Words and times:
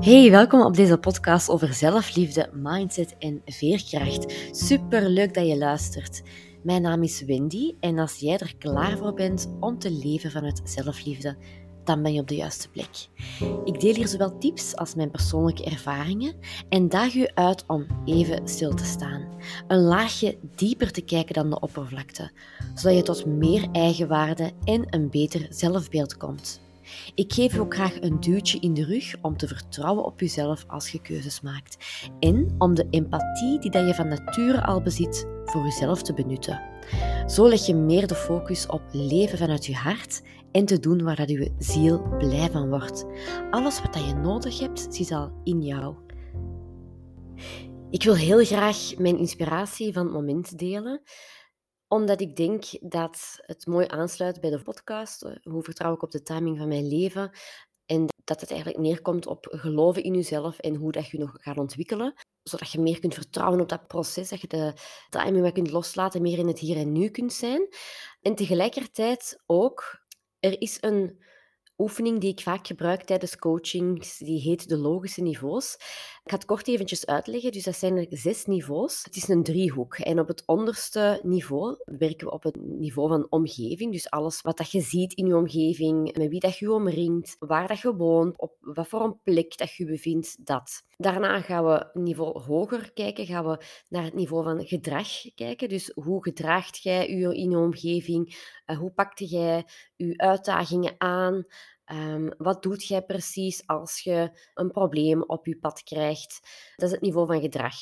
Hey, 0.00 0.30
welkom 0.30 0.60
op 0.60 0.74
deze 0.74 0.98
podcast 0.98 1.48
over 1.48 1.74
zelfliefde, 1.74 2.50
mindset 2.52 3.16
en 3.18 3.42
veerkracht. 3.44 4.34
Super 4.50 5.08
leuk 5.08 5.34
dat 5.34 5.46
je 5.46 5.58
luistert. 5.58 6.22
Mijn 6.62 6.82
naam 6.82 7.02
is 7.02 7.22
Wendy 7.22 7.74
en 7.80 7.98
als 7.98 8.16
jij 8.16 8.38
er 8.38 8.56
klaar 8.58 8.96
voor 8.96 9.14
bent 9.14 9.50
om 9.60 9.78
te 9.78 9.90
leven 9.90 10.30
vanuit 10.30 10.60
zelfliefde, 10.64 11.36
dan 11.84 12.02
ben 12.02 12.12
je 12.12 12.20
op 12.20 12.28
de 12.28 12.34
juiste 12.34 12.68
plek. 12.68 13.08
Ik 13.64 13.80
deel 13.80 13.94
hier 13.94 14.08
zowel 14.08 14.38
tips 14.38 14.76
als 14.76 14.94
mijn 14.94 15.10
persoonlijke 15.10 15.64
ervaringen 15.64 16.34
en 16.68 16.88
daag 16.88 17.14
u 17.14 17.28
uit 17.34 17.64
om 17.66 17.86
even 18.04 18.48
stil 18.48 18.74
te 18.74 18.84
staan. 18.84 19.28
Een 19.68 19.80
laagje 19.80 20.38
dieper 20.56 20.92
te 20.92 21.00
kijken 21.00 21.34
dan 21.34 21.50
de 21.50 21.60
oppervlakte, 21.60 22.30
zodat 22.74 22.96
je 22.96 23.02
tot 23.02 23.26
meer 23.26 23.68
eigenwaarde 23.72 24.52
en 24.64 24.86
een 24.90 25.10
beter 25.10 25.46
zelfbeeld 25.50 26.16
komt. 26.16 26.60
Ik 27.14 27.32
geef 27.32 27.52
je 27.52 27.60
ook 27.60 27.74
graag 27.74 28.00
een 28.00 28.20
duwtje 28.20 28.60
in 28.60 28.74
de 28.74 28.84
rug 28.84 29.14
om 29.22 29.36
te 29.36 29.46
vertrouwen 29.48 30.04
op 30.04 30.20
jezelf 30.20 30.64
als 30.66 30.88
je 30.88 31.00
keuzes 31.00 31.40
maakt. 31.40 31.76
En 32.18 32.54
om 32.58 32.74
de 32.74 32.86
empathie 32.90 33.58
die 33.58 33.70
dat 33.70 33.86
je 33.86 33.94
van 33.94 34.08
nature 34.08 34.64
al 34.64 34.82
bezit, 34.82 35.26
voor 35.44 35.62
jezelf 35.62 36.02
te 36.02 36.14
benutten. 36.14 36.60
Zo 37.26 37.48
leg 37.48 37.66
je 37.66 37.74
meer 37.74 38.06
de 38.06 38.14
focus 38.14 38.66
op 38.66 38.82
leven 38.92 39.38
vanuit 39.38 39.66
je 39.66 39.74
hart 39.74 40.22
en 40.52 40.64
te 40.64 40.78
doen 40.78 41.02
waar 41.02 41.16
dat 41.16 41.28
je 41.28 41.54
ziel 41.58 42.16
blij 42.18 42.50
van 42.50 42.68
wordt. 42.68 43.04
Alles 43.50 43.82
wat 43.82 43.92
dat 43.92 44.06
je 44.06 44.14
nodig 44.14 44.58
hebt, 44.58 44.86
zit 44.90 45.12
al 45.12 45.32
in 45.44 45.62
jou. 45.62 45.94
Ik 47.90 48.02
wil 48.02 48.14
heel 48.14 48.44
graag 48.44 48.96
mijn 48.98 49.18
inspiratie 49.18 49.92
van 49.92 50.04
het 50.04 50.12
moment 50.12 50.58
delen 50.58 51.02
omdat 51.90 52.20
ik 52.20 52.36
denk 52.36 52.64
dat 52.80 53.38
het 53.40 53.66
mooi 53.66 53.86
aansluit 53.88 54.40
bij 54.40 54.50
de 54.50 54.62
podcast. 54.62 55.22
Eh, 55.22 55.32
hoe 55.42 55.62
vertrouw 55.62 55.94
ik 55.94 56.02
op 56.02 56.10
de 56.10 56.22
timing 56.22 56.58
van 56.58 56.68
mijn 56.68 56.88
leven? 56.88 57.30
En 57.86 58.06
dat 58.24 58.40
het 58.40 58.50
eigenlijk 58.50 58.80
neerkomt 58.80 59.26
op 59.26 59.46
geloven 59.50 60.02
in 60.02 60.14
jezelf 60.14 60.58
en 60.58 60.74
hoe 60.74 60.92
dat 60.92 61.08
je 61.08 61.18
nog 61.18 61.32
gaat 61.34 61.58
ontwikkelen. 61.58 62.14
Zodat 62.42 62.72
je 62.72 62.80
meer 62.80 63.00
kunt 63.00 63.14
vertrouwen 63.14 63.60
op 63.60 63.68
dat 63.68 63.86
proces, 63.86 64.28
dat 64.28 64.40
je 64.40 64.46
de 64.46 64.72
timing 65.08 65.42
wat 65.42 65.52
kunt 65.52 65.70
loslaten, 65.70 66.22
meer 66.22 66.38
in 66.38 66.46
het 66.46 66.58
hier 66.58 66.76
en 66.76 66.92
nu 66.92 67.08
kunt 67.08 67.32
zijn. 67.32 67.68
En 68.20 68.34
tegelijkertijd 68.34 69.42
ook, 69.46 70.00
er 70.38 70.60
is 70.60 70.78
een 70.80 71.24
oefening 71.80 72.20
die 72.20 72.32
ik 72.32 72.40
vaak 72.40 72.66
gebruik 72.66 73.02
tijdens 73.02 73.36
coachings, 73.36 74.18
die 74.18 74.40
heet 74.40 74.68
de 74.68 74.76
logische 74.76 75.22
niveaus. 75.22 75.74
Ik 76.24 76.30
ga 76.30 76.36
het 76.36 76.44
kort 76.44 76.68
eventjes 76.68 77.06
uitleggen. 77.06 77.52
Dus 77.52 77.64
dat 77.64 77.76
zijn 77.76 77.96
er 77.96 78.06
zes 78.08 78.46
niveaus. 78.46 79.04
Het 79.04 79.16
is 79.16 79.28
een 79.28 79.42
driehoek. 79.42 79.94
En 79.94 80.18
op 80.18 80.28
het 80.28 80.42
onderste 80.46 81.20
niveau 81.22 81.76
werken 81.84 82.26
we 82.26 82.32
op 82.32 82.42
het 82.42 82.56
niveau 82.56 83.08
van 83.08 83.26
omgeving. 83.30 83.92
Dus 83.92 84.10
alles 84.10 84.40
wat 84.40 84.56
dat 84.56 84.70
je 84.70 84.80
ziet 84.80 85.12
in 85.12 85.26
je 85.26 85.36
omgeving, 85.36 86.16
met 86.16 86.28
wie 86.28 86.40
dat 86.40 86.58
je 86.58 86.72
omringt, 86.72 87.36
waar 87.38 87.68
dat 87.68 87.80
je 87.80 87.94
woont, 87.94 88.38
op 88.38 88.56
wat 88.60 88.88
voor 88.88 89.04
een 89.04 89.20
plek 89.22 89.56
dat 89.56 89.74
je 89.74 89.84
bevindt, 89.84 90.46
dat. 90.46 90.82
Daarna 90.96 91.40
gaan 91.40 91.64
we 91.64 91.90
niveau 91.92 92.40
hoger 92.40 92.92
kijken, 92.92 93.26
gaan 93.26 93.46
we 93.46 93.64
naar 93.88 94.04
het 94.04 94.14
niveau 94.14 94.44
van 94.44 94.66
gedrag 94.66 95.08
kijken. 95.34 95.68
Dus 95.68 95.90
hoe 95.94 96.22
gedraagt 96.22 96.82
jij 96.82 97.10
je 97.10 97.34
in 97.36 97.50
je 97.50 97.58
omgeving? 97.58 98.36
Uh, 98.66 98.78
hoe 98.78 98.90
pakte 98.92 99.24
jij 99.24 99.64
je 99.96 100.16
uitdagingen 100.16 100.94
aan? 100.98 101.44
Um, 101.92 102.30
wat 102.38 102.62
doet 102.62 102.86
jij 102.86 103.02
precies 103.02 103.66
als 103.66 104.00
je 104.00 104.30
een 104.54 104.70
probleem 104.70 105.22
op 105.22 105.46
je 105.46 105.56
pad 105.56 105.82
krijgt? 105.82 106.40
Dat 106.76 106.88
is 106.88 106.94
het 106.94 107.00
niveau 107.00 107.26
van 107.26 107.40
gedrag. 107.40 107.74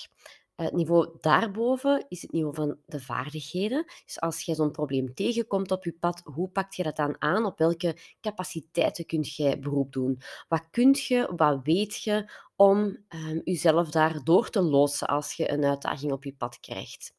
Het 0.54 0.72
niveau 0.72 1.16
daarboven 1.20 2.06
is 2.08 2.22
het 2.22 2.32
niveau 2.32 2.54
van 2.54 2.78
de 2.86 3.00
vaardigheden. 3.00 3.84
Dus 4.04 4.20
als 4.20 4.42
je 4.42 4.54
zo'n 4.54 4.70
probleem 4.70 5.14
tegenkomt 5.14 5.70
op 5.70 5.84
je 5.84 5.92
pad, 5.92 6.20
hoe 6.24 6.48
pak 6.48 6.72
je 6.72 6.82
dat 6.82 6.96
dan 6.96 7.16
aan? 7.18 7.44
Op 7.44 7.58
welke 7.58 7.96
capaciteiten 8.20 9.06
kun 9.06 9.24
je 9.36 9.58
beroep 9.58 9.92
doen? 9.92 10.20
Wat 10.48 10.64
kun 10.70 10.96
je, 11.08 11.32
wat 11.36 11.60
weet 11.62 12.02
je 12.02 12.30
om 12.56 12.78
um, 13.08 13.40
jezelf 13.44 13.90
daar 13.90 14.24
door 14.24 14.50
te 14.50 14.60
loodsen 14.60 15.06
als 15.08 15.32
je 15.32 15.50
een 15.50 15.64
uitdaging 15.64 16.12
op 16.12 16.24
je 16.24 16.34
pad 16.34 16.60
krijgt? 16.60 17.14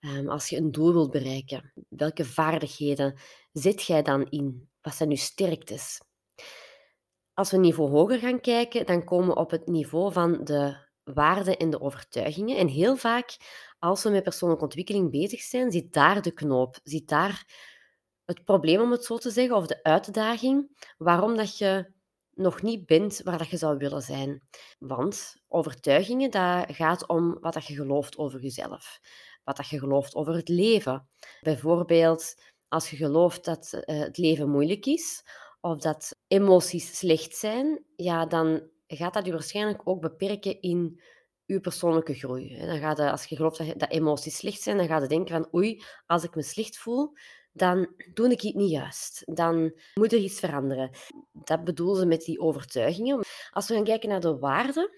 Um, 0.00 0.28
als 0.28 0.48
je 0.48 0.56
een 0.56 0.72
doel 0.72 0.92
wilt 0.92 1.10
bereiken, 1.10 1.72
welke 1.88 2.24
vaardigheden 2.24 3.18
zet 3.52 3.82
jij 3.82 4.02
dan 4.02 4.26
in? 4.30 4.68
Wat 4.80 4.94
zijn 4.94 5.10
je 5.10 5.16
sterktes? 5.16 6.00
Als 7.36 7.50
we 7.50 7.56
een 7.56 7.62
niveau 7.62 7.90
hoger 7.90 8.18
gaan 8.18 8.40
kijken, 8.40 8.86
dan 8.86 9.04
komen 9.04 9.28
we 9.28 9.34
op 9.34 9.50
het 9.50 9.66
niveau 9.66 10.12
van 10.12 10.44
de 10.44 10.76
waarden 11.04 11.56
en 11.56 11.70
de 11.70 11.80
overtuigingen. 11.80 12.56
En 12.56 12.68
heel 12.68 12.96
vaak, 12.96 13.36
als 13.78 14.02
we 14.02 14.10
met 14.10 14.22
persoonlijke 14.22 14.64
ontwikkeling 14.64 15.10
bezig 15.10 15.40
zijn, 15.40 15.72
zit 15.72 15.92
daar 15.92 16.22
de 16.22 16.32
knoop, 16.32 16.78
zit 16.82 17.08
daar 17.08 17.44
het 18.24 18.44
probleem, 18.44 18.80
om 18.80 18.90
het 18.90 19.04
zo 19.04 19.18
te 19.18 19.30
zeggen, 19.30 19.56
of 19.56 19.66
de 19.66 19.82
uitdaging, 19.82 20.86
waarom 20.98 21.36
dat 21.36 21.58
je 21.58 21.92
nog 22.30 22.62
niet 22.62 22.86
bent 22.86 23.20
waar 23.24 23.38
dat 23.38 23.48
je 23.48 23.56
zou 23.56 23.76
willen 23.76 24.02
zijn. 24.02 24.42
Want 24.78 25.36
overtuigingen, 25.48 26.30
dat 26.30 26.64
gaat 26.68 27.08
om 27.08 27.38
wat 27.40 27.52
dat 27.52 27.66
je 27.66 27.74
gelooft 27.74 28.16
over 28.16 28.40
jezelf, 28.40 29.00
wat 29.44 29.56
dat 29.56 29.68
je 29.68 29.78
gelooft 29.78 30.14
over 30.14 30.34
het 30.34 30.48
leven. 30.48 31.08
Bijvoorbeeld, 31.40 32.34
als 32.68 32.90
je 32.90 32.96
gelooft 32.96 33.44
dat 33.44 33.72
eh, 33.72 33.98
het 33.98 34.18
leven 34.18 34.50
moeilijk 34.50 34.86
is, 34.86 35.22
of 35.70 35.78
dat 35.78 36.16
emoties 36.28 36.98
slecht 36.98 37.36
zijn, 37.36 37.84
ja, 37.96 38.26
dan 38.26 38.68
gaat 38.86 39.14
dat 39.14 39.26
je 39.26 39.32
waarschijnlijk 39.32 39.80
ook 39.84 40.00
beperken 40.00 40.60
in 40.60 41.00
je 41.44 41.60
persoonlijke 41.60 42.14
groei. 42.14 42.66
Dan 42.66 42.78
gaat 42.78 42.98
als 42.98 43.24
je 43.24 43.36
gelooft 43.36 43.78
dat, 43.78 43.90
emoties 43.90 44.36
slecht 44.36 44.62
zijn, 44.62 44.76
dan 44.76 44.86
ga 44.86 44.98
je 44.98 45.06
denken 45.06 45.34
van 45.34 45.54
oei, 45.54 45.82
als 46.06 46.24
ik 46.24 46.34
me 46.34 46.42
slecht 46.42 46.78
voel, 46.78 47.12
dan 47.52 47.88
doe 48.12 48.30
ik 48.30 48.40
het 48.40 48.54
niet 48.54 48.70
juist. 48.70 49.22
Dan 49.24 49.72
moet 49.94 50.12
er 50.12 50.18
iets 50.18 50.40
veranderen. 50.40 50.90
Dat 51.32 51.64
bedoelen 51.64 51.96
ze 51.96 52.06
met 52.06 52.24
die 52.24 52.40
overtuigingen. 52.40 53.24
Als 53.50 53.68
we 53.68 53.74
gaan 53.74 53.84
kijken 53.84 54.08
naar 54.08 54.20
de 54.20 54.38
waarden, 54.38 54.90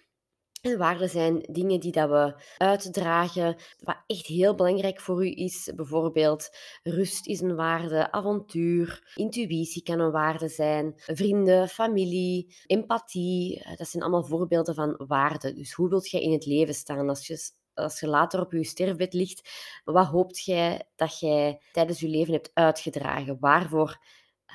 en 0.60 0.78
waarden 0.78 1.08
zijn 1.08 1.46
dingen 1.50 1.80
die 1.80 1.92
dat 1.92 2.08
we 2.08 2.42
uitdragen, 2.56 3.56
wat 3.80 3.96
echt 4.06 4.26
heel 4.26 4.54
belangrijk 4.54 5.00
voor 5.00 5.26
u 5.26 5.32
is. 5.34 5.72
Bijvoorbeeld 5.76 6.50
rust 6.82 7.26
is 7.26 7.40
een 7.40 7.56
waarde, 7.56 8.12
avontuur, 8.12 9.12
intuïtie 9.14 9.82
kan 9.82 10.00
een 10.00 10.10
waarde 10.10 10.48
zijn, 10.48 10.92
vrienden, 10.96 11.68
familie, 11.68 12.54
empathie. 12.66 13.62
Eh, 13.62 13.76
dat 13.76 13.88
zijn 13.88 14.02
allemaal 14.02 14.24
voorbeelden 14.24 14.74
van 14.74 15.00
waarden. 15.06 15.54
Dus 15.54 15.72
hoe 15.72 15.88
wilt 15.88 16.10
jij 16.10 16.20
in 16.20 16.32
het 16.32 16.46
leven 16.46 16.74
staan 16.74 17.08
als 17.08 17.26
je 17.26 17.56
als 17.78 18.00
je 18.00 18.06
later 18.06 18.40
op 18.40 18.52
je 18.52 18.64
sterfbed 18.64 19.12
ligt, 19.12 19.50
wat 19.84 20.06
hoopt 20.06 20.44
jij 20.44 20.88
dat 20.96 21.18
jij 21.18 21.60
tijdens 21.72 22.00
je 22.00 22.08
leven 22.08 22.32
hebt 22.32 22.50
uitgedragen? 22.54 23.36
Waarvoor 23.40 23.98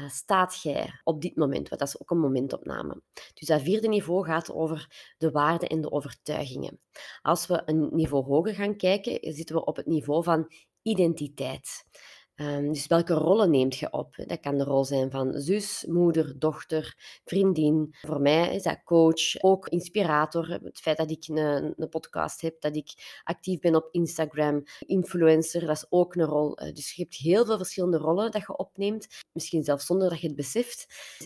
staat 0.08 0.62
jij 0.62 1.00
op 1.04 1.22
dit 1.22 1.36
moment? 1.36 1.70
Want 1.70 1.82
dat 1.82 1.90
is 1.90 2.02
ook 2.02 2.12
een 2.12 2.20
momentopname. 2.20 3.02
Dus 3.34 3.48
dat 3.48 3.62
vierde 3.62 3.88
niveau 3.88 4.26
gaat 4.26 4.52
over 4.52 5.14
de 5.18 5.32
waarden 5.32 5.70
en 5.70 5.82
de 5.82 5.92
overtuigingen. 5.92 6.80
Als 7.22 7.48
we 7.48 7.62
een 7.66 7.90
niveau 7.92 8.26
hoger 8.26 8.54
gaan 8.54 8.78
kijken, 8.78 9.34
zitten 9.34 9.56
we 9.56 9.66
op 9.66 9.76
het 9.76 9.86
niveau 9.86 10.24
van 10.24 10.52
identiteit. 10.82 11.86
Um, 12.36 12.74
dus 12.74 12.88
welke 12.88 13.14
rollen 13.14 13.50
neemt 13.50 13.78
je 13.78 13.92
op? 13.92 14.16
Dat 14.16 14.40
kan 14.40 14.58
de 14.58 14.64
rol 14.64 14.86
zijn 14.86 15.12
van 15.12 15.34
zus, 15.34 15.86
moeder, 15.88 16.40
dochter, 16.40 16.96
vriendin. 17.26 17.96
Voor 18.02 18.22
mij 18.22 18.56
is 18.56 18.64
dat 18.64 18.84
coach, 18.84 19.42
ook 19.42 19.68
inspirator. 19.68 20.50
Het 20.50 20.80
feit 20.80 20.98
dat 20.98 21.12
ik 21.12 21.28
een, 21.28 21.90
podcast 21.90 22.42
heb, 22.42 22.62
dat 22.62 22.76
ik 22.76 23.20
actief 23.24 23.60
ben 23.60 23.76
op 23.76 23.88
Instagram, 23.92 24.64
influencer, 24.80 25.66
dat 25.66 25.76
is 25.76 25.86
ook 25.90 26.16
een 26.16 26.26
rol. 26.26 26.58
Eh, 26.58 26.74
dus 26.74 26.92
je 26.92 27.02
hebt 27.02 27.16
heel 27.16 27.46
veel 27.46 27.58
verschillende 27.58 27.98
rollen 27.98 28.32
dat 28.32 28.42
je 28.42 28.58
opneemt, 28.58 29.08
misschien 29.32 29.64
zelfs 29.64 29.86
zonder 29.86 30.10
dat 30.10 30.22
je 30.22 30.28
het 30.28 30.36
beseft. 30.36 30.86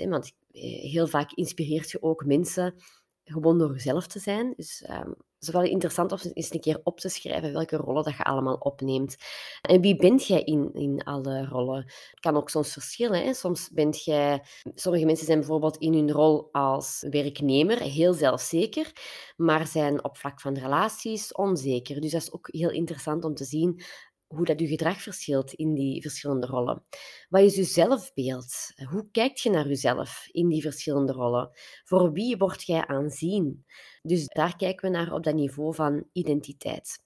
Want 0.09 0.31
eh, 0.51 0.61
heel 0.91 1.07
vaak 1.07 1.31
inspireert 1.31 1.91
je 1.91 2.01
ook 2.01 2.25
mensen 2.25 2.75
gewoon 3.23 3.57
door 3.57 3.73
jezelf 3.73 4.07
te 4.07 4.19
zijn. 4.19 4.53
Dus 4.55 4.83
het 4.85 5.15
is 5.39 5.49
wel 5.49 5.63
interessant 5.63 6.11
om 6.11 6.19
eens 6.33 6.53
een 6.53 6.59
keer 6.59 6.79
op 6.83 6.99
te 6.99 7.09
schrijven 7.09 7.53
welke 7.53 7.75
rollen 7.75 8.03
dat 8.03 8.17
je 8.17 8.23
allemaal 8.23 8.55
opneemt. 8.55 9.15
En 9.61 9.81
wie 9.81 9.95
bent 9.95 10.27
jij 10.27 10.41
in, 10.41 10.73
in 10.73 11.03
alle 11.03 11.45
rollen? 11.45 11.83
Het 11.85 12.19
kan 12.19 12.35
ook 12.35 12.49
soms 12.49 12.73
verschillen. 12.73 13.23
Hè? 13.23 13.33
Soms 13.33 13.69
bent 13.69 14.03
jij... 14.03 14.43
Sommige 14.75 15.05
mensen 15.05 15.25
zijn 15.25 15.39
bijvoorbeeld 15.39 15.77
in 15.77 15.93
hun 15.93 16.11
rol 16.11 16.49
als 16.51 17.05
werknemer 17.09 17.79
heel 17.79 18.13
zelfzeker, 18.13 18.91
maar 19.35 19.67
zijn 19.67 20.03
op 20.03 20.17
vlak 20.17 20.41
van 20.41 20.57
relaties 20.57 21.31
onzeker. 21.31 22.01
Dus 22.01 22.11
dat 22.11 22.21
is 22.21 22.33
ook 22.33 22.47
heel 22.51 22.71
interessant 22.71 23.23
om 23.23 23.35
te 23.35 23.43
zien 23.43 23.81
hoe 24.27 24.45
dat 24.45 24.59
je 24.59 24.67
gedrag 24.67 25.01
verschilt 25.01 25.53
in 25.53 25.73
die 25.73 26.01
verschillende 26.01 26.47
rollen. 26.47 26.83
Wat 27.29 27.41
is 27.41 27.55
je 27.55 27.63
zelfbeeld? 27.63 28.71
Hoe 28.89 29.07
kijk 29.11 29.37
je 29.37 29.49
naar 29.49 29.67
jezelf 29.67 30.27
in 30.31 30.47
die 30.47 30.61
verschillende 30.61 31.13
rollen? 31.13 31.49
Voor 31.83 32.11
wie 32.11 32.37
word 32.37 32.63
jij 32.63 32.85
aanzien? 32.87 33.65
Dus 34.07 34.27
daar 34.27 34.55
kijken 34.55 34.91
we 34.91 34.97
naar 34.97 35.13
op 35.13 35.23
dat 35.23 35.33
niveau 35.33 35.75
van 35.75 36.03
identiteit. 36.11 36.99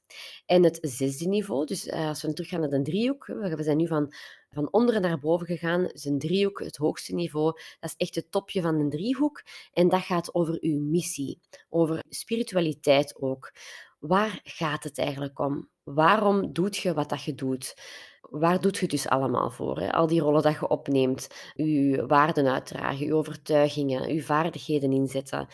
En 0.45 0.63
het 0.63 0.77
zesde 0.81 1.27
niveau, 1.27 1.65
dus 1.65 1.87
eh, 1.87 2.07
als 2.07 2.21
we 2.21 2.33
teruggaan 2.33 2.59
naar 2.59 2.69
de 2.69 2.81
driehoek, 2.81 3.25
we 3.25 3.63
zijn 3.63 3.77
nu 3.77 3.87
van, 3.87 4.13
van 4.49 4.71
onderen 4.71 5.01
naar 5.01 5.19
boven 5.19 5.47
gegaan, 5.47 5.85
is 5.85 6.05
een 6.05 6.19
driehoek 6.19 6.59
het 6.59 6.77
hoogste 6.77 7.13
niveau, 7.13 7.59
dat 7.79 7.89
is 7.89 7.95
echt 7.97 8.15
het 8.15 8.31
topje 8.31 8.61
van 8.61 8.75
een 8.75 8.89
driehoek. 8.89 9.43
En 9.73 9.89
dat 9.89 10.01
gaat 10.01 10.33
over 10.35 10.57
uw 10.61 10.79
missie, 10.79 11.39
over 11.69 12.03
spiritualiteit 12.09 13.21
ook. 13.21 13.51
Waar 13.99 14.39
gaat 14.43 14.83
het 14.83 14.97
eigenlijk 14.97 15.39
om? 15.39 15.69
Waarom 15.83 16.53
doet 16.53 16.77
je 16.77 16.93
wat 16.93 17.09
dat 17.09 17.23
je 17.23 17.35
doet? 17.35 17.75
Waar 18.21 18.61
doet 18.61 18.75
je 18.75 18.81
het 18.81 18.89
dus 18.89 19.07
allemaal 19.07 19.51
voor? 19.51 19.79
Hè? 19.79 19.91
Al 19.91 20.07
die 20.07 20.21
rollen 20.21 20.41
dat 20.41 20.53
je 20.53 20.67
opneemt, 20.67 21.27
je 21.53 22.05
waarden 22.07 22.47
uitdragen, 22.47 23.05
je 23.05 23.15
overtuigingen, 23.15 24.13
je 24.13 24.23
vaardigheden 24.23 24.91
inzetten. 24.91 25.47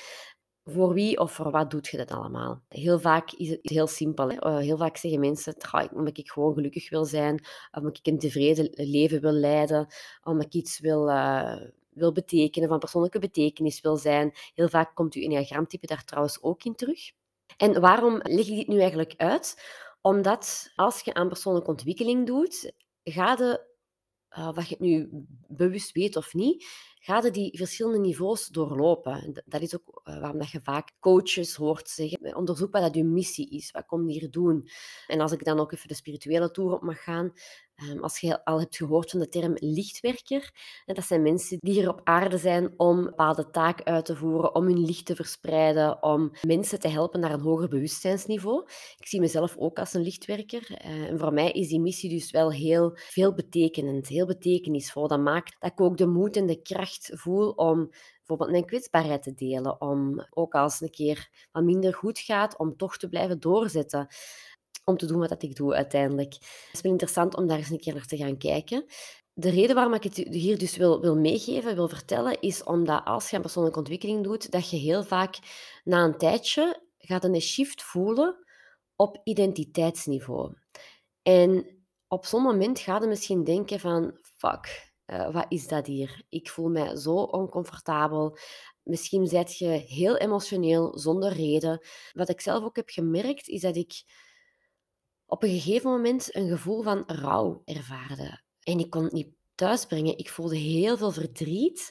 Voor 0.70 0.94
wie 0.94 1.20
of 1.20 1.32
voor 1.32 1.52
wat 1.52 1.72
doet 1.72 1.88
je 1.88 1.98
dat 1.98 2.12
allemaal? 2.12 2.62
Heel 2.70 3.00
vaak 3.00 3.32
is 3.32 3.50
het 3.50 3.60
heel 3.62 3.88
simpel. 3.88 4.30
Hè? 4.30 4.40
Eh, 4.40 4.58
heel 4.58 4.78
vaak 4.78 4.98
zeggen 4.98 5.20
mensen, 5.20 5.56
omdat 5.94 6.18
ik 6.18 6.32
gewoon 6.32 6.54
gelukkig 6.54 6.90
wil 6.90 7.06
zijn, 7.06 7.46
omdat 7.72 7.98
ik 7.98 8.08
een 8.08 8.20
tevreden 8.20 8.70
leven 8.74 9.22
wil 9.22 9.32
leiden, 9.32 9.88
omdat 10.24 10.46
ik 10.46 10.54
iets 10.54 10.80
wil, 10.80 11.10
uh, 11.10 11.56
wil 11.90 12.12
betekenen, 12.12 12.70
van 12.70 12.80
persoonlijke 12.80 13.20
betekenis 13.20 13.82
wil 13.82 13.98
zijn. 13.98 14.32
Heel 14.54 14.70
vaak 14.70 14.96
komt 14.96 15.14
uw 15.14 15.22
enneagramtype 15.22 15.88
daar 15.88 16.04
trouwens 16.04 16.42
ook 16.42 16.64
in 16.64 16.76
terug. 16.76 17.12
En 17.58 17.82
waarom 17.82 18.20
leg 18.24 18.48
ik 18.48 18.56
dit 18.56 18.68
nu 18.68 18.80
eigenlijk 18.80 19.14
uit? 19.18 19.64
Omdat 20.02 20.72
als 20.76 21.02
je 21.02 21.14
aan 21.14 21.28
persoonlijke 21.28 21.70
ontwikkeling 21.70 22.26
doet, 22.26 22.72
ga 23.04 23.36
je, 23.38 23.66
uh, 24.38 24.54
wat 24.54 24.70
je 24.70 24.76
nu 24.80 25.10
bewust 25.48 25.92
weet 25.92 26.16
of 26.16 26.34
niet, 26.34 26.66
ga 27.08 27.22
je 27.24 27.32
die 27.32 27.58
verschillende 27.58 28.00
niveaus 28.00 28.48
doorlopen. 28.48 29.42
Dat 29.46 29.62
is 29.62 29.76
ook 29.76 30.02
uh, 30.04 30.20
waarom 30.20 30.40
dat 30.40 30.50
je 30.50 30.60
vaak 30.64 30.92
coaches 31.00 31.56
hoort 31.56 31.90
zeggen, 31.90 32.36
onderzoek 32.36 32.72
wat 32.72 32.82
dat 32.82 32.96
je 32.96 33.04
missie 33.04 33.50
is, 33.50 33.72
wat 33.72 33.86
kom 33.86 34.10
je 34.10 34.20
hier 34.20 34.32
doen? 34.32 34.70
En 35.08 35.20
als 35.20 35.32
ik 35.32 35.44
dan 35.44 35.60
ook 35.60 35.72
even 35.72 35.88
de 35.88 35.94
spirituele 35.94 36.52
toer 36.52 36.74
op 36.74 36.82
mag 36.82 37.04
gaan, 37.04 37.34
Ehm, 37.78 38.00
als 38.00 38.20
je 38.20 38.46
al 38.46 38.60
hebt 38.60 38.76
gehoord 38.76 39.12
van 39.12 39.20
de 39.20 39.30
term 39.30 39.54
lichtwerker, 39.56 40.52
dat 40.86 41.06
zijn 41.06 41.22
mensen 41.22 41.58
die 41.62 41.74
hier 41.74 41.90
op 41.90 42.02
aarde 42.04 42.38
zijn 42.38 42.74
om 42.78 43.04
bepaalde 43.04 43.50
taak 43.50 43.84
uit 43.84 44.06
te 44.06 44.16
voeren, 44.16 44.56
om 44.56 44.66
hun 44.66 44.86
licht 44.86 45.06
te 45.06 45.16
verspreiden, 45.16 46.04
om 46.04 46.32
mensen 46.42 46.80
te 46.80 46.88
helpen 46.88 47.20
naar 47.20 47.32
een 47.32 47.40
hoger 47.40 47.68
bewustzijnsniveau. 47.68 48.64
Ik 48.98 49.08
zie 49.08 49.20
mezelf 49.20 49.58
ook 49.58 49.80
als 49.80 49.94
een 49.94 50.02
lichtwerker. 50.02 50.68
Eh, 50.78 50.92
en 50.92 51.20
voor 51.20 51.34
mij 51.34 51.52
is 51.52 51.68
die 51.68 51.80
missie 51.80 52.10
dus 52.10 52.32
wel 52.32 52.52
heel 52.52 52.92
veel 52.96 53.34
betekenend, 53.34 54.08
heel 54.08 54.26
betekenisvol. 54.26 55.08
Dat 55.08 55.20
maakt 55.20 55.56
dat 55.60 55.72
ik 55.72 55.82
ook 55.82 55.98
de 55.98 56.08
moed 56.08 56.36
en 56.36 56.46
de 56.46 56.62
kracht 56.62 56.97
voel 57.14 57.50
om 57.50 57.90
bijvoorbeeld 58.18 58.52
mijn 58.52 58.66
kwetsbaarheid 58.66 59.24
te 59.24 59.34
delen, 59.34 59.82
om 59.82 60.28
ook 60.30 60.54
als 60.54 60.74
het 60.74 60.82
een 60.82 60.90
keer 60.90 61.48
wat 61.52 61.64
minder 61.64 61.94
goed 61.94 62.20
gaat, 62.20 62.58
om 62.58 62.78
toch 62.78 62.98
te 62.98 63.10
blijven 63.10 63.40
doorzetten 63.40 64.08
om 64.88 64.98
te 64.98 65.06
doen 65.06 65.20
wat 65.20 65.42
ik 65.42 65.56
doe 65.56 65.74
uiteindelijk. 65.74 66.34
Het 66.34 66.70
is 66.74 66.82
wel 66.82 66.92
interessant 66.92 67.36
om 67.36 67.48
daar 67.48 67.58
eens 67.58 67.70
een 67.70 67.80
keer 67.80 67.94
naar 67.94 68.06
te 68.06 68.18
gaan 68.18 68.38
kijken. 68.38 68.86
De 69.34 69.50
reden 69.50 69.76
waarom 69.76 69.94
ik 69.94 70.04
het 70.04 70.16
hier 70.16 70.58
dus 70.58 70.78
wil, 70.78 71.02
wil 71.02 71.16
meegeven, 71.16 71.76
wil 71.76 71.88
vertellen, 71.88 72.42
is 72.42 72.64
omdat 72.64 73.06
als 73.06 73.30
je 73.30 73.36
een 73.36 73.42
persoonlijke 73.42 73.80
ontwikkeling 73.80 74.24
doet, 74.24 74.52
dat 74.52 74.70
je 74.70 74.78
heel 74.78 75.04
vaak 75.04 75.38
na 75.84 76.04
een 76.04 76.18
tijdje 76.18 76.82
gaat 76.98 77.24
een 77.24 77.42
shift 77.42 77.84
voelen 77.84 78.46
op 78.96 79.22
identiteitsniveau. 79.24 80.54
En 81.22 81.66
op 82.08 82.26
zo'n 82.26 82.42
moment 82.42 82.80
gaat 82.80 83.02
je 83.02 83.08
misschien 83.08 83.44
denken 83.44 83.80
van, 83.80 84.18
fuck, 84.22 84.87
uh, 85.08 85.34
wat 85.34 85.46
is 85.50 85.68
dat 85.68 85.88
hier? 85.88 86.22
Ik 86.30 86.50
voel 86.50 86.70
mij 86.70 86.96
zo 86.96 87.16
oncomfortabel. 87.16 88.38
Misschien 88.84 89.28
zit 89.28 89.58
je 89.58 89.68
heel 89.68 90.18
emotioneel, 90.18 90.98
zonder 91.00 91.34
reden. 91.34 91.86
Wat 92.14 92.30
ik 92.30 92.42
zelf 92.42 92.64
ook 92.64 92.76
heb 92.76 92.90
gemerkt, 92.90 93.48
is 93.48 93.62
dat 93.62 93.76
ik 93.76 94.04
op 95.26 95.44
een 95.44 95.50
gegeven 95.50 95.92
moment 95.92 96.36
een 96.36 96.50
gevoel 96.50 96.82
van 96.82 97.04
rouw 97.06 97.62
ervaarde. 97.66 98.42
En 98.64 98.80
ik 98.80 98.90
kon 98.90 99.04
het 99.04 99.12
niet 99.12 99.36
thuisbrengen. 99.56 100.18
Ik 100.18 100.30
voelde 100.30 100.58
heel 100.58 100.98
veel 100.98 101.12
verdriet, 101.12 101.90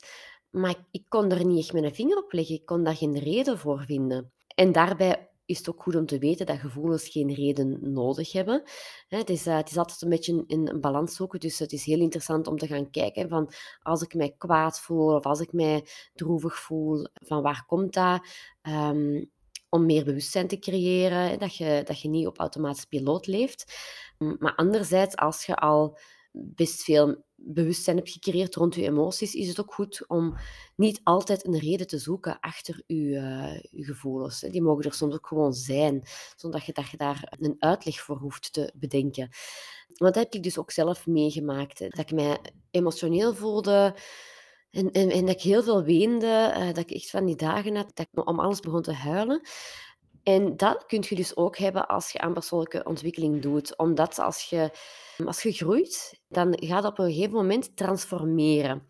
maar 0.51 0.75
ik 0.91 1.05
kon 1.09 1.31
er 1.31 1.45
niet 1.45 1.59
echt 1.59 1.73
mijn 1.73 1.95
vinger 1.95 2.17
op 2.17 2.33
leggen. 2.33 2.55
Ik 2.55 2.67
kon 2.67 2.85
daar 2.85 2.97
geen 2.97 3.19
reden 3.19 3.59
voor 3.59 3.85
vinden. 3.85 4.33
En 4.55 4.73
daarbij 4.73 5.31
is 5.47 5.59
het 5.59 5.69
ook 5.69 5.83
goed 5.83 5.95
om 5.95 6.07
te 6.07 6.19
weten 6.19 6.47
dat 6.47 6.59
gevoelens 6.59 7.09
geen 7.09 7.35
reden 7.35 7.93
nodig 7.93 8.33
hebben. 8.33 8.63
Het 9.09 9.31
is, 9.31 9.47
uh, 9.47 9.57
het 9.57 9.71
is 9.71 9.77
altijd 9.77 10.03
een 10.03 10.09
beetje 10.09 10.45
een 10.47 10.81
balans 10.81 11.17
zoeken, 11.17 11.41
dus 11.41 11.59
het 11.59 11.73
is 11.73 11.85
heel 11.85 12.01
interessant 12.01 12.47
om 12.47 12.59
te 12.59 12.67
gaan 12.67 12.91
kijken 12.91 13.29
van 13.29 13.53
als 13.83 14.03
ik 14.03 14.15
mij 14.15 14.35
kwaad 14.39 14.81
voel 14.81 15.15
of 15.15 15.25
als 15.25 15.41
ik 15.41 15.53
mij 15.53 15.87
droevig 16.15 16.59
voel, 16.59 17.07
van 17.13 17.43
waar 17.43 17.65
komt 17.67 17.95
dat? 17.95 18.27
Um, 18.63 19.31
om 19.69 19.87
meer 19.87 20.05
bewustzijn 20.05 20.49
te 20.49 20.59
creëren, 20.59 21.39
dat 21.39 21.57
je, 21.57 21.83
dat 21.85 22.01
je 22.01 22.09
niet 22.09 22.27
op 22.27 22.39
automatisch 22.39 22.85
piloot 22.85 23.27
leeft. 23.27 23.75
Maar 24.39 24.55
anderzijds, 24.55 25.17
als 25.17 25.47
je 25.47 25.57
al 25.57 25.99
best 26.39 26.83
veel 26.83 27.25
bewustzijn 27.35 27.97
hebt 27.97 28.11
gecreëerd 28.11 28.55
rond 28.55 28.75
je 28.75 28.83
emoties, 28.83 29.35
is 29.35 29.49
het 29.49 29.61
ook 29.61 29.75
goed 29.75 30.05
om 30.07 30.37
niet 30.77 31.01
altijd 31.03 31.47
een 31.47 31.59
reden 31.59 31.87
te 31.87 31.99
zoeken 31.99 32.41
achter 32.41 32.83
je, 32.87 33.07
je 33.71 33.85
gevoelens. 33.85 34.41
Die 34.41 34.63
mogen 34.63 34.85
er 34.85 34.95
soms 34.95 35.15
ook 35.15 35.27
gewoon 35.27 35.53
zijn, 35.53 36.03
zonder 36.37 36.59
dat 36.59 36.67
je, 36.69 36.73
dat 36.73 36.91
je 36.91 36.97
daar 36.97 37.37
een 37.39 37.57
uitleg 37.59 38.01
voor 38.01 38.17
hoeft 38.17 38.53
te 38.53 38.73
bedenken. 38.75 39.29
Want 39.87 40.15
dat 40.15 40.25
heb 40.25 40.35
ik 40.35 40.43
dus 40.43 40.59
ook 40.59 40.71
zelf 40.71 41.07
meegemaakt. 41.07 41.79
Dat 41.79 41.99
ik 41.99 42.13
mij 42.13 42.39
emotioneel 42.71 43.35
voelde, 43.35 43.95
en, 44.77 44.91
en, 44.91 45.11
en 45.11 45.27
dat 45.27 45.35
ik 45.35 45.41
heel 45.41 45.63
veel 45.63 45.83
weende, 45.83 46.55
uh, 46.57 46.67
dat 46.67 46.79
ik 46.79 46.91
echt 46.91 47.11
van 47.11 47.25
die 47.25 47.37
dagen 47.37 47.77
had 47.77 47.91
dat 47.95 48.07
ik 48.13 48.29
om 48.29 48.41
alles 48.41 48.61
begon 48.61 48.83
te 48.83 48.93
huilen. 48.93 49.41
En 50.27 50.57
dat 50.57 50.87
kun 50.87 51.05
je 51.09 51.15
dus 51.15 51.37
ook 51.37 51.57
hebben 51.57 51.89
als 51.89 52.13
je 52.13 52.19
aan 52.19 52.33
persoonlijke 52.33 52.85
ontwikkeling 52.85 53.43
doet. 53.43 53.77
Omdat 53.79 54.19
als 54.19 54.43
je, 54.43 54.71
als 55.25 55.43
je 55.43 55.53
groeit, 55.53 56.21
dan 56.29 56.57
gaat 56.61 56.83
het 56.83 56.93
op 56.93 56.99
een 56.99 57.13
gegeven 57.13 57.35
moment 57.35 57.77
transformeren. 57.77 58.89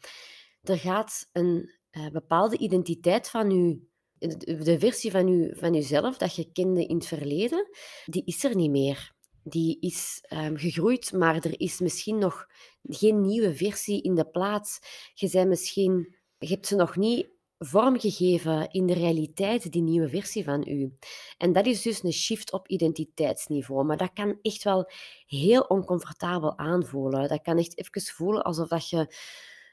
Er 0.62 0.78
gaat 0.78 1.28
een 1.32 1.70
uh, 1.90 2.10
bepaalde 2.10 2.58
identiteit 2.58 3.28
van 3.28 3.50
je, 3.50 3.80
de 4.64 4.78
versie 4.78 5.10
van, 5.10 5.28
je, 5.28 5.56
van 5.58 5.74
jezelf 5.74 6.16
dat 6.16 6.34
je 6.34 6.52
kende 6.52 6.86
in 6.86 6.96
het 6.96 7.06
verleden, 7.06 7.68
die 8.04 8.24
is 8.24 8.44
er 8.44 8.56
niet 8.56 8.70
meer 8.70 9.14
die 9.48 9.76
is 9.80 10.24
um, 10.32 10.56
gegroeid, 10.56 11.12
maar 11.12 11.34
er 11.34 11.60
is 11.60 11.78
misschien 11.78 12.18
nog 12.18 12.46
geen 12.82 13.20
nieuwe 13.20 13.54
versie 13.54 14.02
in 14.02 14.14
de 14.14 14.26
plaats. 14.26 14.78
Je, 15.14 15.30
bent 15.30 15.48
misschien, 15.48 16.16
je 16.38 16.48
hebt 16.48 16.66
ze 16.66 16.76
nog 16.76 16.96
niet 16.96 17.28
vormgegeven 17.58 18.70
in 18.70 18.86
de 18.86 18.94
realiteit, 18.94 19.72
die 19.72 19.82
nieuwe 19.82 20.08
versie 20.08 20.44
van 20.44 20.64
u. 20.68 20.96
En 21.38 21.52
dat 21.52 21.66
is 21.66 21.82
dus 21.82 22.02
een 22.02 22.12
shift 22.12 22.52
op 22.52 22.68
identiteitsniveau. 22.68 23.84
Maar 23.84 23.96
dat 23.96 24.12
kan 24.12 24.38
echt 24.42 24.62
wel 24.62 24.90
heel 25.26 25.60
oncomfortabel 25.60 26.58
aanvoelen. 26.58 27.28
Dat 27.28 27.42
kan 27.42 27.58
echt 27.58 27.78
even 27.78 28.14
voelen 28.14 28.42
alsof 28.42 28.68
dat 28.68 28.88
je 28.88 29.14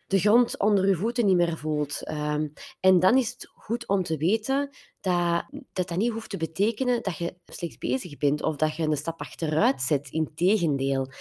de 0.08 0.20
grond 0.20 0.60
onder 0.60 0.88
je 0.88 0.96
voeten 0.96 1.26
niet 1.26 1.36
meer 1.36 1.58
voelt. 1.58 2.10
Um, 2.10 2.54
en 2.80 3.00
dan 3.00 3.18
is 3.18 3.30
het 3.30 3.52
goed 3.54 3.88
om 3.88 4.04
te 4.04 4.18
weten 4.18 4.70
dat, 5.02 5.46
dat 5.74 5.88
dat 5.88 5.98
niet 5.98 6.12
hoeft 6.12 6.30
te 6.30 6.38
betekenen 6.38 7.04
dat 7.04 7.18
je 7.18 7.36
slecht 7.46 7.80
bezig 7.80 8.18
bent 8.18 8.42
of 8.42 8.56
dat 8.56 8.76
je 8.76 8.84
een 8.84 8.98
stap 8.98 9.20
achteruit 9.20 9.82
zet. 9.82 10.10
Integendeel. 10.10 11.12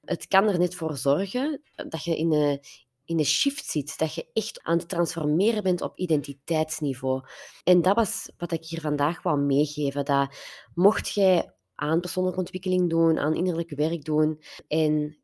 Het 0.00 0.26
kan 0.26 0.48
er 0.48 0.58
net 0.58 0.74
voor 0.74 0.96
zorgen 0.96 1.62
dat 1.88 2.04
je 2.04 2.16
in 2.16 2.32
een, 2.32 2.60
in 3.04 3.18
een 3.18 3.24
shift 3.24 3.64
zit, 3.64 3.98
dat 3.98 4.14
je 4.14 4.26
echt 4.32 4.62
aan 4.62 4.78
het 4.78 4.88
transformeren 4.88 5.62
bent 5.62 5.80
op 5.80 5.98
identiteitsniveau. 5.98 7.22
En 7.64 7.82
dat 7.82 7.96
was 7.96 8.30
wat 8.36 8.52
ik 8.52 8.64
hier 8.64 8.80
vandaag 8.80 9.22
wou 9.22 9.40
meegeven. 9.40 10.04
Dat 10.04 10.36
mocht 10.74 11.14
jij 11.14 11.54
aan 11.74 12.00
persoonlijke 12.00 12.38
ontwikkeling 12.38 12.90
doen, 12.90 13.18
aan 13.18 13.34
innerlijk 13.34 13.70
werk 13.70 14.04
doen 14.04 14.42
en 14.68 15.22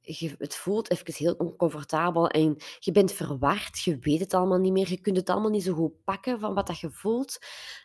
je, 0.00 0.34
het 0.38 0.54
voelt 0.54 0.90
even 0.90 1.14
heel 1.14 1.34
oncomfortabel 1.34 2.28
en 2.28 2.56
je 2.78 2.92
bent 2.92 3.12
verward, 3.12 3.80
je 3.80 3.98
weet 3.98 4.20
het 4.20 4.34
allemaal 4.34 4.58
niet 4.58 4.72
meer, 4.72 4.90
je 4.90 5.00
kunt 5.00 5.16
het 5.16 5.30
allemaal 5.30 5.50
niet 5.50 5.62
zo 5.62 5.74
goed 5.74 6.04
pakken 6.04 6.40
van 6.40 6.54
wat 6.54 6.66
dat 6.66 6.78
je 6.78 6.90
voelt. 6.90 7.38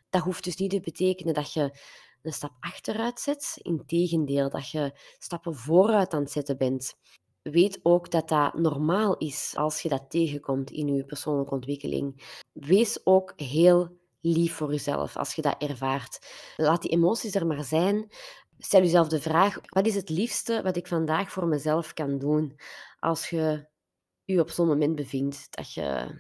Dat 0.10 0.22
hoeft 0.22 0.44
dus 0.44 0.56
niet 0.56 0.70
te 0.70 0.80
betekenen 0.80 1.34
dat 1.34 1.54
je 1.54 1.80
een 2.22 2.34
stap 2.34 2.52
achteruit 2.60 3.20
zet. 3.20 3.58
Integendeel, 3.62 4.50
dat 4.50 4.70
je 4.70 5.00
stappen 5.20 5.56
vooruit 5.56 6.14
aan 6.14 6.22
het 6.22 6.32
zetten 6.32 6.58
bent. 6.58 6.96
Weet 7.52 7.80
ook 7.84 8.12
dat 8.12 8.30
dat 8.30 8.54
normaal 8.54 9.18
is 9.18 9.54
als 9.58 9.82
je 9.82 9.90
dat 9.90 10.10
tegenkomt 10.10 10.72
in 10.72 10.96
je 10.96 11.06
persoonlijke 11.06 11.54
ontwikkeling. 11.54 12.40
Wees 12.54 13.00
ook 13.04 13.34
heel 13.36 13.98
lief 14.22 14.54
voor 14.54 14.72
jezelf 14.72 15.18
als 15.18 15.34
je 15.34 15.42
dat 15.42 15.62
ervaart. 15.62 16.28
Laat 16.58 16.82
die 16.82 16.92
emoties 16.92 17.36
er 17.36 17.48
maar 17.48 17.64
zijn. 17.64 18.12
Stel 18.58 18.82
jezelf 18.82 19.08
de 19.08 19.22
vraag: 19.22 19.60
wat 19.64 19.86
is 19.86 19.96
het 19.96 20.10
liefste 20.10 20.62
wat 20.64 20.76
ik 20.76 20.88
vandaag 20.88 21.32
voor 21.32 21.48
mezelf 21.48 21.94
kan 21.94 22.18
doen 22.18 22.60
als 23.00 23.30
je 23.30 23.68
je 24.24 24.40
op 24.40 24.50
zo'n 24.50 24.68
moment 24.68 24.96
bevindt 24.96 25.48
dat 25.50 25.74
je 25.74 26.20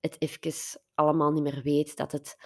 het 0.00 0.16
even 0.18 0.80
allemaal 0.94 1.32
niet 1.32 1.42
meer 1.42 1.62
weet, 1.62 1.96
dat 1.96 2.12
het 2.12 2.36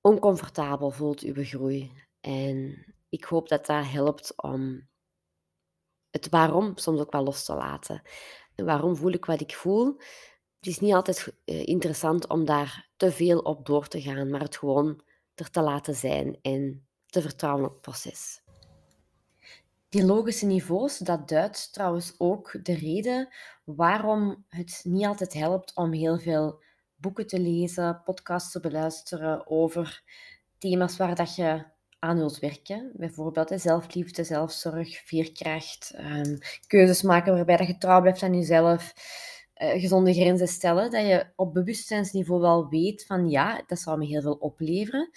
oncomfortabel 0.00 0.90
voelt, 0.90 1.20
uw 1.20 1.44
groei. 1.44 1.92
En 2.20 2.84
ik 3.08 3.24
hoop 3.24 3.48
dat 3.48 3.66
dat 3.66 3.86
helpt 3.86 4.42
om 4.42 4.88
het 6.14 6.28
waarom 6.28 6.72
soms 6.74 7.00
ook 7.00 7.12
wel 7.12 7.24
los 7.24 7.44
te 7.44 7.54
laten. 7.54 8.02
waarom 8.56 8.96
voel 8.96 9.12
ik 9.12 9.24
wat 9.24 9.40
ik 9.40 9.54
voel? 9.54 9.86
Het 10.58 10.66
is 10.66 10.80
niet 10.80 10.94
altijd 10.94 11.34
eh, 11.44 11.66
interessant 11.66 12.28
om 12.28 12.44
daar 12.44 12.88
te 12.96 13.12
veel 13.12 13.38
op 13.38 13.66
door 13.66 13.88
te 13.88 14.00
gaan, 14.00 14.30
maar 14.30 14.40
het 14.40 14.56
gewoon 14.56 15.00
er 15.34 15.50
te 15.50 15.60
laten 15.60 15.94
zijn 15.94 16.38
en 16.42 16.86
te 17.06 17.22
vertrouwen 17.22 17.64
op 17.64 17.72
het 17.72 17.80
proces. 17.80 18.42
Die 19.88 20.04
logische 20.04 20.46
niveaus, 20.46 20.98
dat 20.98 21.28
duidt 21.28 21.72
trouwens 21.72 22.14
ook 22.18 22.58
de 22.62 22.74
reden 22.74 23.28
waarom 23.64 24.44
het 24.48 24.80
niet 24.84 25.06
altijd 25.06 25.32
helpt 25.32 25.76
om 25.76 25.92
heel 25.92 26.18
veel 26.18 26.62
boeken 26.96 27.26
te 27.26 27.40
lezen, 27.40 28.02
podcasts 28.04 28.52
te 28.52 28.60
beluisteren 28.60 29.46
over 29.46 30.02
thema's 30.58 30.96
waar 30.96 31.14
dat 31.14 31.34
je 31.34 31.64
aan 32.04 32.16
wilt 32.16 32.38
werken. 32.38 32.90
Bijvoorbeeld 32.94 33.52
zelfliefde, 33.54 34.24
zelfzorg, 34.24 35.06
veerkracht, 35.06 35.94
um, 35.98 36.38
keuzes 36.66 37.02
maken 37.02 37.34
waarbij 37.34 37.56
dat 37.56 37.66
je 37.66 37.78
trouw 37.78 38.00
blijft 38.00 38.22
aan 38.22 38.34
jezelf. 38.34 38.92
uh, 39.62 39.80
gezonde 39.80 40.14
grenzen 40.14 40.48
stellen. 40.48 40.90
Dat 40.90 41.06
je 41.06 41.26
op 41.36 41.54
bewustzijnsniveau 41.54 42.40
wel 42.40 42.68
weet 42.68 43.06
van 43.06 43.28
ja, 43.28 43.62
dat 43.66 43.78
zou 43.78 43.98
me 43.98 44.06
heel 44.06 44.22
veel 44.22 44.34
opleveren. 44.34 45.10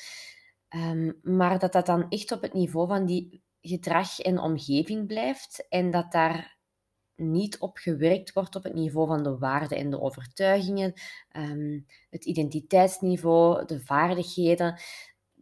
Um, 0.75 1.20
maar 1.22 1.60
dat 1.60 1.72
dat 1.72 1.86
dan 1.86 2.10
echt 2.10 2.32
op 2.32 2.41
het 2.41 2.53
niveau 2.53 2.88
van 2.88 3.06
die 3.06 3.44
gedrag 3.62 4.20
en 4.20 4.39
omgeving 4.39 5.08
blijft 5.08 5.65
en 5.70 5.91
dat 5.91 6.12
daar 6.12 6.58
niet 7.15 7.60
op 7.60 7.77
gewerkt 7.77 8.34
wordt 8.34 8.56
op 8.56 8.63
het 8.63 8.74
niveau 8.74 9.08
van 9.08 9.24
de 9.24 9.38
waarden 9.38 9.77
en 9.77 9.89
de 9.89 10.01
overtuigingen, 10.01 10.94
um, 11.38 11.86
het 12.10 12.25
identiteitsniveau, 12.25 13.65
de 13.65 13.79
vaardigheden. 13.79 14.79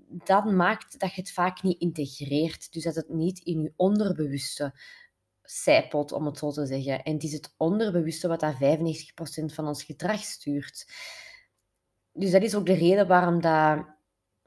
Dat 0.08 0.46
maakt 0.46 1.00
dat 1.00 1.14
je 1.14 1.22
het 1.22 1.32
vaak 1.32 1.64
niet 1.64 1.80
integreert. 1.80 2.74
Dus 2.74 2.84
dat 2.84 2.96
het 2.96 3.10
niet 3.10 3.40
in 3.40 3.62
je 3.62 3.74
onderbewuste 3.76 4.80
zijpelt, 5.42 6.12
om 6.12 6.26
het 6.26 6.38
zo 6.38 6.52
te 6.52 6.66
zeggen. 6.66 7.04
En 7.04 7.14
het 7.14 7.24
is 7.24 7.34
het 7.34 7.54
onderbewuste 7.58 8.28
wat 8.28 8.40
dat 8.40 8.54
95% 8.54 8.58
van 9.46 9.68
ons 9.68 9.84
gedrag 9.84 10.20
stuurt. 10.20 10.94
Dus 12.12 12.32
dat 12.32 12.42
is 12.44 12.56
ook 12.56 12.66
de 12.66 12.74
reden 12.74 13.08
waarom 13.08 13.42
dat, 13.42 13.86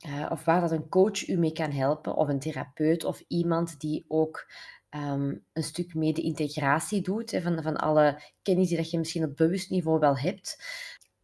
uh, 0.07 0.27
of 0.31 0.45
waar 0.45 0.61
dat 0.61 0.71
een 0.71 0.89
coach 0.89 1.29
u 1.29 1.37
mee 1.37 1.53
kan 1.53 1.71
helpen, 1.71 2.17
of 2.17 2.29
een 2.29 2.39
therapeut, 2.39 3.05
of 3.05 3.25
iemand 3.29 3.81
die 3.81 4.05
ook 4.09 4.51
um, 4.91 5.45
een 5.53 5.63
stuk 5.63 5.95
meer 5.95 6.15
de 6.15 6.23
integratie 6.23 7.01
doet, 7.01 7.39
van, 7.43 7.63
van 7.63 7.77
alle 7.77 8.23
kennis 8.43 8.69
die 8.69 8.77
dat 8.77 8.91
je 8.91 8.99
misschien 8.99 9.25
op 9.25 9.37
bewust 9.37 9.71
niveau 9.71 9.99
wel 9.99 10.19
hebt. 10.19 10.57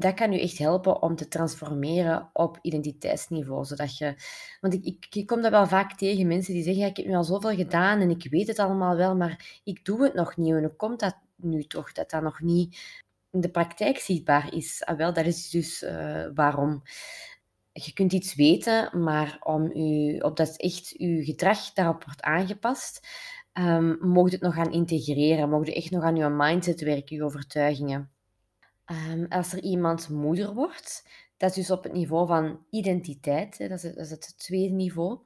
Dat 0.05 0.15
kan 0.15 0.33
u 0.33 0.41
echt 0.41 0.59
helpen 0.59 1.03
om 1.03 1.17
te 1.17 1.29
transformeren 1.29 2.31
op 2.33 2.59
identiteitsniveau. 2.63 3.65
Zodat 3.65 3.99
je, 3.99 4.15
want 4.61 4.75
ik, 4.75 4.85
ik, 4.85 5.07
ik 5.11 5.27
kom 5.27 5.43
dat 5.43 5.51
wel 5.51 5.67
vaak 5.67 5.97
tegen, 5.97 6.27
mensen 6.27 6.55
die 6.55 6.63
zeggen, 6.63 6.85
ik 6.87 6.97
heb 6.97 7.07
nu 7.07 7.15
al 7.15 7.25
zoveel 7.25 7.55
gedaan 7.55 8.01
en 8.01 8.11
ik 8.11 8.31
weet 8.31 8.47
het 8.47 8.59
allemaal 8.59 8.97
wel, 8.97 9.17
maar 9.17 9.61
ik 9.65 9.85
doe 9.85 10.03
het 10.03 10.15
nog 10.15 10.37
niet. 10.37 10.55
En 10.55 10.63
hoe 10.63 10.77
komt 10.77 11.01
dat 11.01 11.17
nu 11.37 11.65
toch, 11.65 11.93
dat 11.93 12.11
dat 12.11 12.23
nog 12.23 12.41
niet 12.41 12.79
in 13.31 13.41
de 13.41 13.51
praktijk 13.51 13.99
zichtbaar 13.99 14.55
is? 14.55 14.85
Ah, 14.85 14.97
wel, 14.97 15.13
dat 15.13 15.27
is 15.27 15.51
dus 15.51 15.83
uh, 15.83 16.27
waarom 16.35 16.83
je 17.73 17.93
kunt 17.93 18.13
iets 18.13 18.35
weten, 18.35 19.03
maar 19.03 19.37
om 19.41 19.71
u, 19.75 20.19
opdat 20.19 20.57
echt 20.57 20.95
uw 20.99 21.25
gedrag 21.25 21.73
daarop 21.73 22.05
wordt 22.05 22.23
aangepast, 22.23 23.09
um, 23.53 23.99
mocht 24.01 24.33
het 24.33 24.41
nog 24.41 24.55
gaan 24.55 24.73
integreren, 24.73 25.51
mocht 25.51 25.67
je 25.67 25.75
echt 25.75 25.91
nog 25.91 26.03
aan 26.03 26.17
je 26.17 26.29
mindset 26.29 26.81
werken, 26.81 27.17
je 27.17 27.25
overtuigingen. 27.25 28.14
Um, 28.91 29.27
als 29.29 29.53
er 29.53 29.63
iemand 29.63 30.09
moeder 30.09 30.55
wordt, 30.55 31.09
dat 31.37 31.51
is 31.51 31.57
dus 31.57 31.71
op 31.71 31.83
het 31.83 31.93
niveau 31.93 32.27
van 32.27 32.65
identiteit, 32.71 33.59
hè, 33.59 33.69
dat, 33.69 33.77
is 33.77 33.83
het, 33.83 33.95
dat, 33.95 34.05
is 34.05 34.11
het, 34.11 34.39
tweede 34.39 34.75
niveau, 34.75 35.19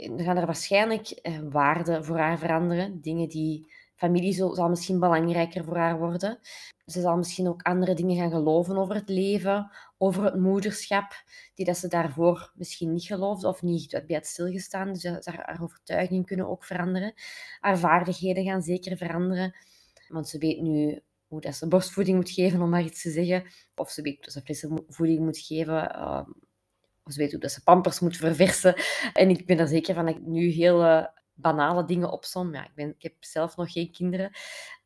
dan 0.00 0.22
gaan 0.22 0.36
er 0.36 0.46
waarschijnlijk 0.46 1.08
eh, 1.08 1.38
waarden 1.50 2.04
voor 2.04 2.18
haar 2.18 2.38
veranderen, 2.38 3.00
dingen 3.00 3.28
die 3.28 3.72
familie 3.94 4.32
zal, 4.32 4.54
zal 4.54 4.68
misschien 4.68 5.00
belangrijker 5.00 5.64
voor 5.64 5.76
haar 5.76 5.98
worden. 5.98 6.38
Ze 6.86 7.00
zal 7.00 7.16
misschien 7.16 7.48
ook 7.48 7.62
andere 7.62 7.94
dingen 7.94 8.16
gaan 8.16 8.30
geloven 8.30 8.76
over 8.76 8.94
het 8.94 9.08
leven, 9.08 9.70
over 9.98 10.24
het 10.24 10.36
moederschap, 10.36 11.12
die 11.54 11.66
dat 11.66 11.76
ze 11.76 11.88
daarvoor 11.88 12.52
misschien 12.54 12.92
niet 12.92 13.04
geloofde 13.04 13.48
of 13.48 13.62
niet 13.62 13.90
bij 13.90 14.16
het 14.16 14.26
stilgestaan. 14.26 14.92
Dus 14.92 15.04
haar, 15.04 15.42
haar 15.44 15.62
overtuigingen 15.62 16.24
kunnen 16.24 16.48
ook 16.48 16.64
veranderen. 16.64 17.14
Haar 17.60 17.78
vaardigheden 17.78 18.44
gaan 18.44 18.62
zeker 18.62 18.96
veranderen. 18.96 19.56
Want 20.08 20.28
ze 20.28 20.38
weet 20.38 20.60
nu 20.60 21.02
hoe 21.28 21.40
dat 21.40 21.54
ze 21.54 21.68
borstvoeding 21.68 22.16
moet 22.16 22.30
geven, 22.30 22.62
om 22.62 22.70
maar 22.70 22.82
iets 22.82 23.02
te 23.02 23.10
zeggen. 23.10 23.44
Of 23.74 23.90
ze 23.90 24.02
weet 24.02 24.32
hoe 24.44 24.54
ze 24.54 24.84
voeding 24.88 25.20
moet 25.20 25.38
geven. 25.38 25.74
Uh, 25.74 26.22
of 27.04 27.12
ze 27.12 27.18
weet 27.18 27.30
hoe 27.30 27.40
dat 27.40 27.52
ze 27.52 27.62
pampers 27.62 28.00
moet 28.00 28.16
verversen. 28.16 28.74
En 29.12 29.30
ik 29.30 29.46
ben 29.46 29.58
er 29.58 29.68
zeker 29.68 29.94
van 29.94 30.06
dat 30.06 30.16
ik 30.16 30.26
nu 30.26 30.48
heel 30.48 31.08
banale 31.36 31.84
dingen 31.84 32.12
opsom. 32.12 32.54
Ja, 32.54 32.64
ik, 32.64 32.74
ben, 32.74 32.88
ik 32.88 33.02
heb 33.02 33.14
zelf 33.20 33.56
nog 33.56 33.72
geen 33.72 33.92
kinderen. 33.92 34.30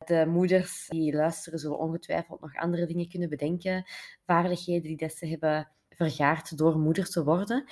De 0.04 0.26
moeders 0.26 0.86
die 0.88 1.14
luisteren 1.14 1.58
zullen 1.58 1.78
ongetwijfeld 1.78 2.40
nog 2.40 2.56
andere 2.56 2.86
dingen 2.86 3.08
kunnen 3.08 3.28
bedenken. 3.28 3.84
Vaardigheden 4.26 4.82
die 4.82 4.96
dat 4.96 5.12
ze 5.12 5.26
hebben 5.26 5.68
vergaard 6.06 6.58
door 6.58 6.78
moeder 6.78 7.08
te 7.08 7.24
worden. 7.24 7.64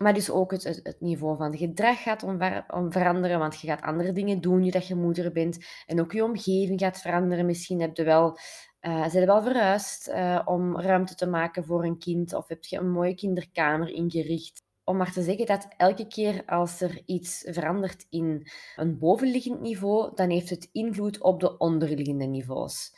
Maar 0.00 0.14
dus 0.14 0.30
ook 0.30 0.50
het, 0.50 0.64
het, 0.64 0.96
niveau 1.00 1.36
van 1.36 1.56
gedrag 1.56 2.02
gaat 2.02 2.22
om, 2.22 2.92
veranderen, 2.92 3.38
want 3.38 3.60
je 3.60 3.66
gaat 3.66 3.82
andere 3.82 4.12
dingen 4.12 4.40
doen 4.40 4.60
nu 4.60 4.70
dat 4.70 4.86
je 4.86 4.94
moeder 4.94 5.32
bent. 5.32 5.58
En 5.86 6.00
ook 6.00 6.12
je 6.12 6.24
omgeving 6.24 6.80
gaat 6.80 7.00
veranderen. 7.00 7.46
Misschien 7.46 7.80
heb 7.80 7.96
je 7.96 8.04
wel, 8.04 8.38
uh, 8.80 9.08
zijn 9.08 9.26
wel 9.26 9.42
verhuisd 9.42 10.08
uh, 10.08 10.40
om 10.44 10.80
ruimte 10.80 11.14
te 11.14 11.26
maken 11.26 11.64
voor 11.64 11.84
een 11.84 11.98
kind, 11.98 12.34
of 12.34 12.48
heb 12.48 12.64
je 12.64 12.78
een 12.78 12.90
mooie 12.90 13.14
kinderkamer 13.14 13.88
ingericht 13.88 14.62
om 14.84 14.96
maar 14.96 15.12
te 15.12 15.22
zeggen 15.22 15.46
dat 15.46 15.68
elke 15.76 16.06
keer 16.06 16.42
als 16.46 16.80
er 16.80 17.02
iets 17.06 17.46
verandert 17.48 18.06
in 18.08 18.48
een 18.76 18.98
bovenliggend 18.98 19.60
niveau, 19.60 20.14
dan 20.14 20.30
heeft 20.30 20.50
het 20.50 20.68
invloed 20.72 21.20
op 21.20 21.40
de 21.40 21.56
onderliggende 21.58 22.24
niveaus. 22.24 22.92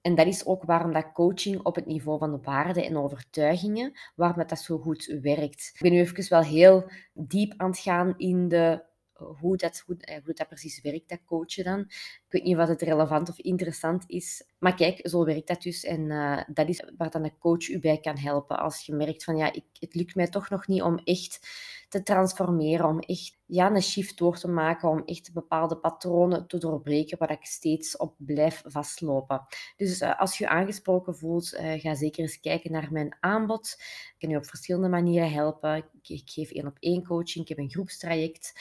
En 0.00 0.14
dat 0.14 0.26
is 0.26 0.46
ook 0.46 0.64
waarom 0.64 0.92
dat 0.92 1.12
coaching 1.12 1.60
op 1.62 1.74
het 1.74 1.86
niveau 1.86 2.18
van 2.18 2.30
de 2.30 2.38
waarden 2.42 2.84
en 2.84 2.96
overtuigingen, 2.96 3.98
waarom 4.14 4.46
dat 4.46 4.60
zo 4.60 4.78
goed 4.78 5.18
werkt. 5.22 5.70
Ik 5.74 5.80
ben 5.80 5.92
nu 5.92 5.98
even 5.98 6.28
wel 6.28 6.42
heel 6.42 6.90
diep 7.12 7.54
aan 7.56 7.70
het 7.70 7.78
gaan 7.78 8.14
in 8.16 8.48
de 8.48 8.86
hoe 9.18 9.56
dat, 9.56 9.82
hoe, 9.86 9.96
eh, 9.96 10.24
hoe 10.24 10.34
dat 10.34 10.48
precies 10.48 10.80
werkt, 10.80 11.08
dat 11.08 11.24
coachen 11.24 11.64
dan. 11.64 11.80
Ik 11.80 12.24
weet 12.28 12.44
niet 12.44 12.56
wat 12.56 12.68
het 12.68 12.82
relevant 12.82 13.28
of 13.28 13.38
interessant 13.38 14.04
is. 14.06 14.44
Maar 14.58 14.74
kijk, 14.74 15.08
zo 15.08 15.24
werkt 15.24 15.46
dat 15.46 15.62
dus. 15.62 15.84
En 15.84 16.00
uh, 16.00 16.42
dat 16.46 16.68
is 16.68 16.84
waar 16.96 17.10
dan 17.10 17.24
een 17.24 17.38
coach 17.38 17.68
u 17.68 17.78
bij 17.78 17.98
kan 17.98 18.18
helpen. 18.18 18.58
Als 18.58 18.86
je 18.86 18.92
merkt 18.92 19.24
van, 19.24 19.36
ja, 19.36 19.52
ik, 19.52 19.64
het 19.72 19.94
lukt 19.94 20.14
mij 20.14 20.28
toch 20.28 20.50
nog 20.50 20.66
niet 20.66 20.82
om 20.82 20.98
echt 21.04 21.48
te 21.88 22.02
transformeren. 22.02 22.86
Om 22.86 22.98
echt 22.98 23.38
ja, 23.46 23.70
een 23.70 23.82
shift 23.82 24.18
door 24.18 24.38
te 24.38 24.48
maken. 24.48 24.88
Om 24.88 25.02
echt 25.04 25.32
bepaalde 25.32 25.76
patronen 25.76 26.46
te 26.46 26.58
doorbreken 26.58 27.18
waar 27.18 27.30
ik 27.30 27.44
steeds 27.44 27.96
op 27.96 28.14
blijf 28.16 28.62
vastlopen. 28.66 29.46
Dus 29.76 30.00
uh, 30.00 30.20
als 30.20 30.38
je 30.38 30.48
aangesproken 30.48 31.16
voelt, 31.16 31.54
uh, 31.54 31.80
ga 31.80 31.94
zeker 31.94 32.22
eens 32.22 32.40
kijken 32.40 32.72
naar 32.72 32.88
mijn 32.92 33.16
aanbod. 33.20 33.76
Ik 33.78 34.14
kan 34.18 34.30
je 34.30 34.36
op 34.36 34.46
verschillende 34.46 34.88
manieren 34.88 35.32
helpen. 35.32 35.76
Ik, 35.76 36.08
ik 36.08 36.30
geef 36.30 36.50
één 36.50 36.66
op 36.66 36.76
één 36.80 37.04
coaching. 37.04 37.44
Ik 37.44 37.48
heb 37.48 37.58
een 37.58 37.70
groepstraject. 37.70 38.52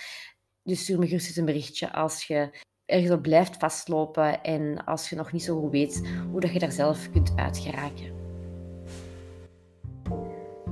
Dus 0.63 0.81
stuur 0.81 0.99
me 0.99 1.07
gerust 1.07 1.27
eens 1.27 1.35
een 1.35 1.45
berichtje 1.45 1.91
als 1.91 2.23
je 2.23 2.65
ergens 2.85 3.11
op 3.11 3.21
blijft 3.21 3.57
vastlopen 3.57 4.43
en 4.43 4.85
als 4.85 5.09
je 5.09 5.15
nog 5.15 5.31
niet 5.31 5.43
zo 5.43 5.59
goed 5.59 5.71
weet 5.71 6.07
hoe 6.31 6.39
dat 6.39 6.53
je 6.53 6.59
daar 6.59 6.71
zelf 6.71 7.11
kunt 7.11 7.31
uitgeraken. 7.35 8.26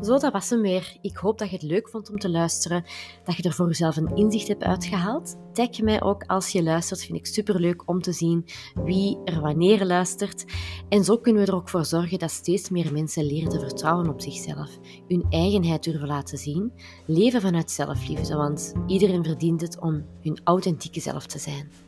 Zo, 0.06 0.18
dat 0.18 0.34
was 0.34 0.50
hem 0.50 0.62
weer. 0.62 0.98
Ik 1.02 1.18
hoop 1.18 1.38
dat 1.38 1.50
je 1.50 1.56
het 1.56 1.64
leuk 1.64 1.90
vond 1.90 2.10
om 2.10 2.20
te 2.20 2.30
luisteren, 2.30 2.86
dat 3.24 3.36
je 3.36 3.44
er 3.44 3.54
voor 3.54 3.68
jezelf 3.68 3.96
een 3.96 4.16
inzicht 4.16 4.48
hebt 4.48 4.64
uitgehaald. 4.64 5.36
Tag 5.54 5.82
mij 5.82 6.02
ook 6.02 6.24
als 6.24 6.50
je 6.50 6.64
luistert, 6.64 7.06
vind 7.06 7.18
ik 7.18 7.26
superleuk 7.26 7.84
om 7.86 8.02
te 8.02 8.12
zien 8.12 8.46
wie 8.84 9.18
er 9.24 9.42
wanneer 9.42 9.86
luistert. 9.86 10.46
En 10.90 11.04
zo 11.04 11.18
kunnen 11.18 11.46
we 11.46 11.52
er 11.52 11.56
ook 11.58 11.70
voor 11.70 11.86
zorgen 11.86 12.20
dat 12.20 12.32
steeds 12.32 12.70
meer 12.70 12.94
mensen 12.94 13.26
leren 13.26 13.50
te 13.50 13.60
vertrouwen 13.60 14.10
op 14.10 14.22
zichzelf, 14.22 14.78
hun 15.08 15.26
eigenheid 15.30 15.84
durven 15.84 16.08
laten 16.08 16.38
zien, 16.38 16.74
leven 17.06 17.42
vanuit 17.42 17.72
zelfliefde, 17.72 18.36
want 18.36 18.74
iedereen 18.88 19.24
verdient 19.24 19.62
het 19.62 19.80
om 19.80 20.06
hun 20.22 20.40
authentieke 20.44 21.00
zelf 21.00 21.26
te 21.26 21.40
zijn. 21.40 21.85